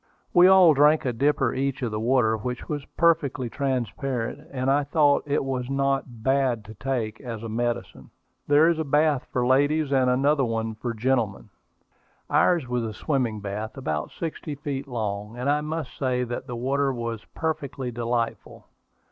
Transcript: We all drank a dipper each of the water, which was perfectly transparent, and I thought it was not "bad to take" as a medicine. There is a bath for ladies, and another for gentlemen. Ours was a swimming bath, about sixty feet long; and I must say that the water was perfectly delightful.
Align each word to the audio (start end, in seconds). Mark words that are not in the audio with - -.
We 0.33 0.47
all 0.47 0.73
drank 0.73 1.05
a 1.05 1.13
dipper 1.13 1.53
each 1.53 1.83
of 1.83 1.91
the 1.91 1.99
water, 1.99 2.35
which 2.35 2.67
was 2.67 2.83
perfectly 2.97 3.51
transparent, 3.51 4.47
and 4.51 4.71
I 4.71 4.83
thought 4.83 5.21
it 5.27 5.43
was 5.45 5.69
not 5.69 6.23
"bad 6.23 6.65
to 6.65 6.73
take" 6.73 7.21
as 7.21 7.43
a 7.43 7.49
medicine. 7.49 8.09
There 8.47 8.67
is 8.67 8.79
a 8.79 8.83
bath 8.83 9.27
for 9.31 9.45
ladies, 9.45 9.93
and 9.93 10.09
another 10.09 10.43
for 10.81 10.95
gentlemen. 10.95 11.49
Ours 12.31 12.67
was 12.67 12.81
a 12.83 12.95
swimming 12.95 13.41
bath, 13.41 13.77
about 13.77 14.09
sixty 14.09 14.55
feet 14.55 14.87
long; 14.87 15.37
and 15.37 15.47
I 15.47 15.61
must 15.61 15.95
say 15.95 16.23
that 16.23 16.47
the 16.47 16.55
water 16.55 16.91
was 16.91 17.23
perfectly 17.35 17.91
delightful. 17.91 18.65